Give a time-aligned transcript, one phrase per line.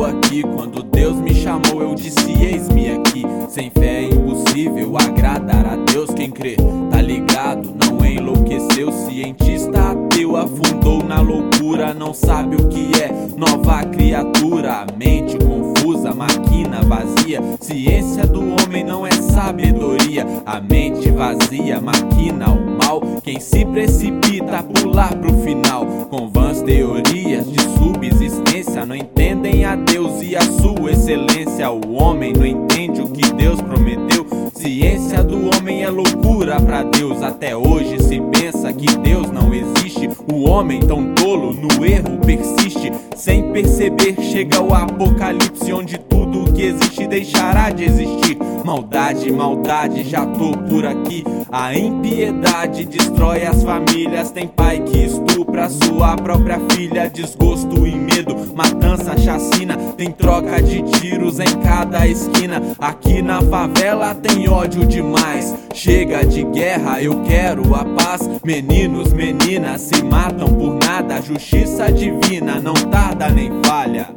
[0.00, 0.42] tô aqui.
[0.42, 3.22] Quando Deus me chamou, eu disse: Eis-me aqui.
[3.48, 6.10] Sem fé é impossível agradar a Deus.
[6.10, 6.56] Quem crê,
[6.90, 8.90] tá ligado, não enlouqueceu.
[8.92, 11.92] Cientista ateu afundou na loucura.
[11.92, 14.86] Não sabe o que é nova criatura.
[14.96, 17.40] Mente confusa, máquina vazia.
[17.60, 20.26] Ciência do homem não é sabedoria.
[20.46, 23.00] A mente vazia, maquina o mal.
[23.22, 25.84] Quem se precipita, pular pro final.
[26.08, 28.86] Com vãs teorias de subsistência.
[28.86, 29.19] Não entendem
[31.70, 34.26] O homem não entende o que Deus prometeu.
[34.52, 37.22] Ciência do homem é loucura para Deus.
[37.22, 40.10] Até hoje se pensa que Deus não existe.
[40.32, 42.92] O homem tão tolo no erro persiste.
[43.14, 48.36] Sem perceber, chega o apocalipse onde tudo que existe deixará de existir.
[48.64, 51.24] Maldade, maldade, já tô por aqui.
[51.52, 54.30] A impiedade destrói as famílias.
[54.30, 57.10] Tem pai que estupra sua própria filha.
[57.10, 59.76] Desgosto e medo, matança, chacina.
[59.96, 62.62] Tem troca de tiros em cada esquina.
[62.78, 65.56] Aqui na favela tem ódio demais.
[65.74, 68.28] Chega de guerra, eu quero a paz.
[68.44, 71.20] Meninos, meninas se matam por nada.
[71.20, 74.08] Justiça divina não tarda nem falha.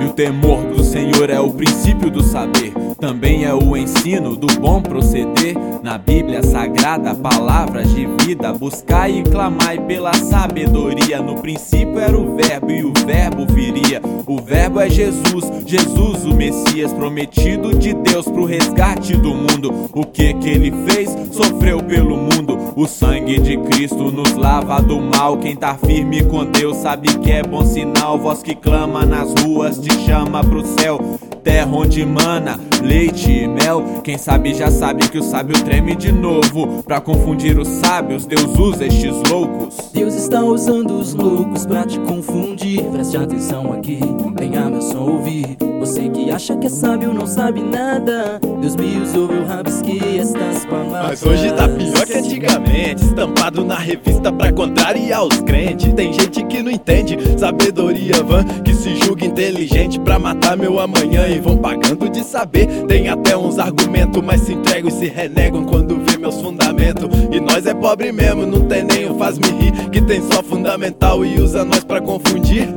[0.00, 4.46] E o temor do Senhor é o princípio do saber, também é o ensino do
[4.60, 5.56] bom proceder.
[5.82, 11.22] Na Bíblia Sagrada, palavras de vida, buscai e clamai pela sabedoria.
[11.22, 14.02] No princípio era o Verbo e o Verbo viria.
[14.26, 19.90] O Verbo é Jesus, Jesus o Messias, prometido de Deus pro resgate do mundo.
[19.94, 21.16] O que que ele fez?
[21.30, 22.58] Sofreu pelo mundo.
[22.74, 25.38] O sangue de Cristo nos lava do mal.
[25.38, 28.18] Quem tá firme com Deus sabe que é bom sinal.
[28.18, 30.98] Voz que clama nas ruas te chama pro céu.
[31.44, 34.00] Terra onde mana leite e mel.
[34.02, 36.82] Quem sabe já sabe que o sábio treme de novo.
[36.82, 39.76] Pra confundir os sábios, Deus usa estes loucos.
[39.92, 42.82] Deus está usando os loucos pra te confundir.
[42.90, 44.00] Preste atenção aqui,
[44.36, 45.56] venha meu som ouvir.
[45.78, 48.40] Você que acha que é sábio não sabe nada.
[48.60, 51.22] Deus me usou, eu rabisquei estas palavras.
[51.22, 53.04] Mas hoje tá pior que antigamente.
[53.04, 55.92] Estampado na revista pra contrariar os crentes.
[55.92, 61.28] Tem gente que não entende sabedoria vã, que se julga inteligente pra matar meu amanhã.
[61.28, 62.66] E vão pagando de saber.
[62.86, 67.08] Tem até uns argumentos, mas se entregam e se renegam quando vê meus fundamentos.
[67.30, 69.90] E nós é pobre mesmo, não tem nem o faz-me rir.
[69.90, 72.68] Que tem só fundamental e usa nós pra confundir.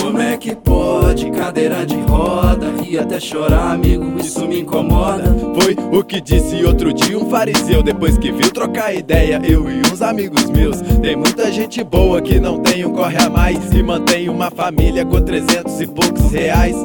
[0.00, 2.57] Como é que pode cadeira de roda
[2.88, 4.18] e até chorar, amigo?
[4.18, 5.24] Isso me incomoda.
[5.60, 9.80] Foi o que disse outro dia um fariseu Depois que viu trocar ideia, eu e
[9.80, 13.82] uns amigos meus Tem muita gente boa que não tem um corre a mais E
[13.82, 16.76] mantém uma família com trezentos e poucos reais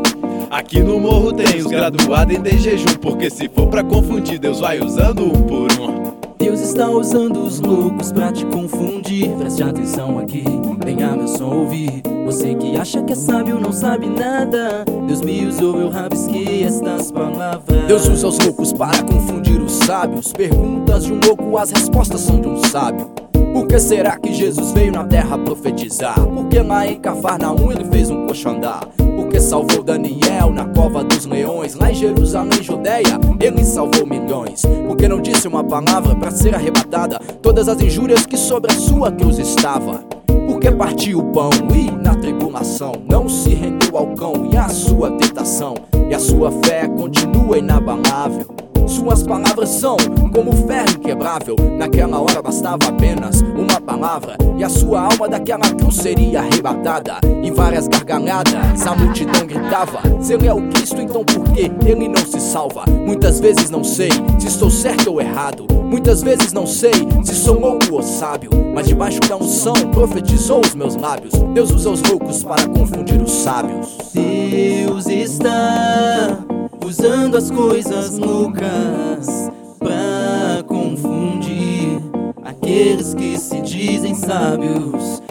[0.50, 4.60] Aqui no morro tem os graduados em de jejum Porque se for pra confundir, Deus
[4.60, 9.30] vai usando um por um Deus está usando os loucos pra te confundir.
[9.38, 10.44] Preste atenção aqui,
[10.84, 12.04] venha meu som ouvir.
[12.26, 14.84] Você que acha que é sábio não sabe nada.
[15.08, 17.88] Deus me usou, eu rabisquei estas palavras.
[17.88, 20.34] Deus usa os loucos para confundir os sábios.
[20.34, 23.10] Perguntas de um louco, as respostas são de um sábio.
[23.54, 26.20] Por que será que Jesus veio na terra profetizar?
[26.28, 28.86] Porque lá em Cafarnaum ele fez um coxo andar.
[29.16, 31.76] Porque salvou Daniel na cova dos leões.
[31.76, 34.64] Lá em Jerusalém, Judeia, ele salvou milhões.
[34.88, 37.20] Porque não disse uma palavra para ser arrebatada.
[37.42, 40.04] Todas as injúrias que sobre a sua cruz estava.
[40.48, 45.12] Porque partiu o pão e na tribulação não se rendeu ao cão e à sua
[45.12, 45.76] tentação.
[46.10, 48.63] E a sua fé continua inabalável.
[48.88, 49.98] Suas palavras são
[50.34, 51.56] como ferro inquebrável.
[51.78, 57.20] Naquela hora bastava apenas uma palavra, e a sua alma daquela cruz seria arrebatada.
[57.44, 62.08] E várias gargalhadas, a multidão gritava: Se ele é o Cristo, então por que ele
[62.08, 62.86] não se salva?
[63.06, 64.10] Muitas vezes não sei
[64.40, 65.68] se estou certo ou errado.
[65.84, 66.94] Muitas vezes não sei
[67.24, 68.50] se sou louco ou sábio.
[68.74, 71.34] Mas debaixo da unção profetizou os meus lábios.
[71.54, 73.98] Deus usa os loucos para confundir os sábios.
[74.14, 76.53] Deus está
[76.86, 79.50] usando as coisas loucas
[79.80, 82.02] pra confundir
[82.44, 85.23] aqueles que se dizem sábios.